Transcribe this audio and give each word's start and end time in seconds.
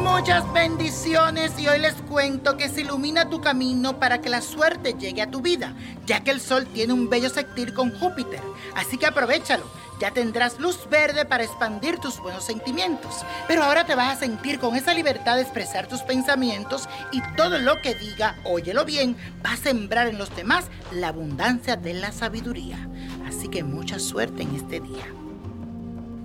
Muchas 0.00 0.52
bendiciones 0.52 1.58
y 1.58 1.68
hoy 1.68 1.78
les 1.78 1.94
cuento 1.94 2.56
que 2.56 2.68
se 2.68 2.82
ilumina 2.82 3.28
tu 3.28 3.40
camino 3.40 3.98
para 3.98 4.20
que 4.20 4.28
la 4.28 4.42
suerte 4.42 4.94
llegue 4.94 5.22
a 5.22 5.30
tu 5.30 5.40
vida, 5.40 5.74
ya 6.06 6.22
que 6.22 6.30
el 6.30 6.40
sol 6.40 6.66
tiene 6.66 6.92
un 6.92 7.08
bello 7.08 7.30
sectir 7.30 7.72
con 7.74 7.96
Júpiter, 7.98 8.40
así 8.74 8.98
que 8.98 9.06
aprovechalo. 9.06 9.64
Ya 10.00 10.12
tendrás 10.12 10.60
luz 10.60 10.88
verde 10.88 11.24
para 11.24 11.42
expandir 11.42 11.98
tus 11.98 12.20
buenos 12.20 12.44
sentimientos, 12.44 13.24
pero 13.48 13.64
ahora 13.64 13.84
te 13.84 13.96
vas 13.96 14.16
a 14.16 14.20
sentir 14.20 14.60
con 14.60 14.76
esa 14.76 14.94
libertad 14.94 15.36
de 15.36 15.42
expresar 15.42 15.88
tus 15.88 16.02
pensamientos 16.02 16.88
y 17.10 17.20
todo 17.36 17.58
lo 17.58 17.80
que 17.82 17.94
diga, 17.94 18.36
óyelo 18.44 18.84
bien, 18.84 19.16
va 19.44 19.52
a 19.52 19.56
sembrar 19.56 20.06
en 20.06 20.18
los 20.18 20.34
demás 20.36 20.66
la 20.92 21.08
abundancia 21.08 21.76
de 21.76 21.94
la 21.94 22.12
sabiduría. 22.12 22.88
Así 23.26 23.48
que 23.48 23.64
mucha 23.64 23.98
suerte 23.98 24.42
en 24.42 24.54
este 24.54 24.80
día. 24.80 25.06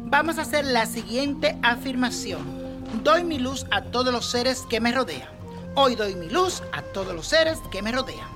Vamos 0.06 0.38
a 0.38 0.44
hacer 0.44 0.66
la 0.66 0.86
siguiente 0.86 1.58
afirmación. 1.64 2.63
Doy 3.02 3.24
mi 3.24 3.40
luz 3.40 3.66
a 3.72 3.82
todos 3.82 4.14
los 4.14 4.26
seres 4.28 4.66
que 4.70 4.80
me 4.80 4.92
rodean. 4.92 5.28
Hoy 5.76 5.96
doy 5.96 6.14
mi 6.14 6.30
luz 6.30 6.62
a 6.72 6.84
todos 6.84 7.16
los 7.16 7.26
seres 7.26 7.60
que 7.72 7.82
me 7.82 7.92
rodean. 7.92 8.28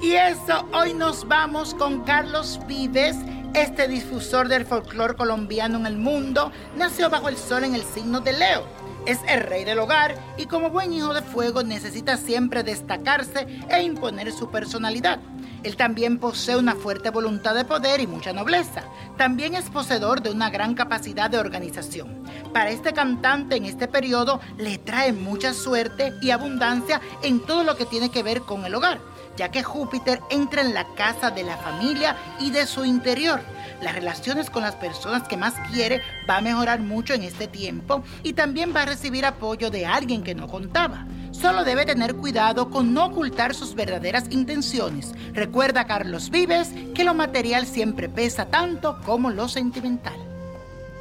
Y 0.00 0.12
eso, 0.12 0.68
hoy 0.74 0.92
nos 0.92 1.26
vamos 1.26 1.74
con 1.74 2.04
Carlos 2.04 2.60
Vives, 2.66 3.16
este 3.54 3.88
difusor 3.88 4.48
del 4.48 4.66
folclore 4.66 5.14
colombiano 5.14 5.78
en 5.78 5.86
el 5.86 5.96
mundo. 5.96 6.52
Nació 6.76 7.08
bajo 7.08 7.30
el 7.30 7.38
sol 7.38 7.64
en 7.64 7.74
el 7.74 7.82
signo 7.82 8.20
de 8.20 8.34
Leo. 8.34 8.66
Es 9.06 9.20
el 9.26 9.40
rey 9.40 9.64
del 9.64 9.78
hogar 9.78 10.14
y 10.36 10.44
como 10.44 10.68
buen 10.68 10.92
hijo 10.92 11.14
de 11.14 11.22
fuego 11.22 11.62
necesita 11.62 12.18
siempre 12.18 12.62
destacarse 12.62 13.46
e 13.70 13.82
imponer 13.82 14.30
su 14.32 14.50
personalidad. 14.50 15.18
Él 15.62 15.76
también 15.76 16.18
posee 16.18 16.56
una 16.56 16.74
fuerte 16.74 17.10
voluntad 17.10 17.54
de 17.54 17.64
poder 17.64 18.00
y 18.00 18.06
mucha 18.06 18.32
nobleza. 18.32 18.82
También 19.16 19.54
es 19.54 19.68
poseedor 19.70 20.22
de 20.22 20.30
una 20.30 20.50
gran 20.50 20.74
capacidad 20.74 21.30
de 21.30 21.38
organización. 21.38 22.24
Para 22.52 22.70
este 22.70 22.92
cantante 22.92 23.56
en 23.56 23.64
este 23.64 23.86
periodo 23.86 24.40
le 24.58 24.78
trae 24.78 25.12
mucha 25.12 25.54
suerte 25.54 26.12
y 26.20 26.30
abundancia 26.30 27.00
en 27.22 27.40
todo 27.40 27.62
lo 27.62 27.76
que 27.76 27.86
tiene 27.86 28.10
que 28.10 28.24
ver 28.24 28.42
con 28.42 28.64
el 28.64 28.74
hogar, 28.74 29.00
ya 29.36 29.50
que 29.50 29.62
Júpiter 29.62 30.20
entra 30.30 30.62
en 30.62 30.74
la 30.74 30.84
casa 30.94 31.30
de 31.30 31.44
la 31.44 31.56
familia 31.58 32.16
y 32.40 32.50
de 32.50 32.66
su 32.66 32.84
interior. 32.84 33.40
Las 33.80 33.94
relaciones 33.94 34.50
con 34.50 34.62
las 34.62 34.74
personas 34.74 35.28
que 35.28 35.36
más 35.36 35.54
quiere 35.70 36.02
va 36.28 36.38
a 36.38 36.40
mejorar 36.40 36.80
mucho 36.80 37.14
en 37.14 37.22
este 37.22 37.46
tiempo 37.46 38.02
y 38.24 38.32
también 38.32 38.74
va 38.74 38.82
a 38.82 38.86
recibir 38.86 39.24
apoyo 39.24 39.70
de 39.70 39.86
alguien 39.86 40.24
que 40.24 40.34
no 40.34 40.48
contaba. 40.48 41.06
Solo 41.30 41.64
debe 41.64 41.86
tener 41.86 42.16
cuidado 42.16 42.68
con 42.68 42.92
no 42.92 43.06
ocultar 43.06 43.54
sus 43.54 43.76
verdaderas 43.76 44.24
intenciones. 44.30 45.12
Recuerda, 45.32 45.86
Carlos 45.86 46.30
Vives, 46.30 46.70
que 46.94 47.04
lo 47.04 47.14
material 47.14 47.66
siempre 47.66 48.08
pesa 48.08 48.46
tanto 48.46 49.00
como 49.06 49.30
lo 49.30 49.48
sentimental. 49.48 50.29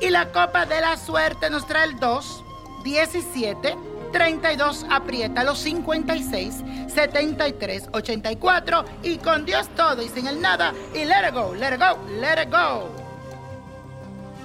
Y 0.02 0.10
la 0.10 0.32
copa 0.32 0.66
de 0.66 0.82
la 0.82 0.98
suerte 0.98 1.50
nos 1.50 1.68
trae 1.68 1.88
el 1.88 2.00
2, 2.00 2.44
17, 2.84 3.76
32, 4.12 4.86
aprieta 4.90 5.44
los 5.44 5.60
56, 5.60 6.64
73, 6.88 7.90
84 7.92 8.86
y 9.04 9.18
con 9.18 9.46
Dios 9.46 9.68
todo 9.76 10.02
y 10.02 10.08
sin 10.10 10.28
el 10.28 10.42
nada 10.42 10.74
y 10.94 11.06
let 11.06 11.28
it 11.28 11.34
go, 11.34 11.54
let 11.54 11.74
it 11.74 11.80
go, 11.80 12.00
let 12.20 12.42
it 12.42 12.50
go. 12.50 12.90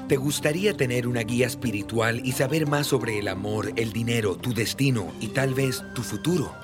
¿Te 0.08 0.16
gustaría 0.16 0.76
tener 0.76 1.06
una 1.06 1.20
guía 1.20 1.46
espiritual 1.46 2.20
y 2.24 2.32
saber 2.32 2.68
más 2.68 2.88
sobre 2.88 3.18
el 3.18 3.28
amor, 3.28 3.72
el 3.76 3.92
dinero, 3.92 4.36
tu 4.36 4.52
destino 4.52 5.12
y 5.18 5.28
tal 5.28 5.54
vez 5.54 5.82
tu 5.94 6.02
futuro? 6.02 6.63